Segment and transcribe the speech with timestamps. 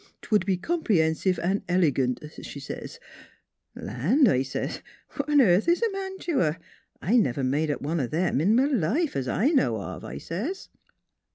[0.23, 2.59] 'Twould be com pre hen sive an' el' gant,' s' she.'
[3.75, 4.81] Land!' I says,'
[5.15, 6.57] what on airth is a man tua?
[7.03, 10.17] I never made up one of 'em in m' life, es I know of,' I
[10.17, 10.69] says."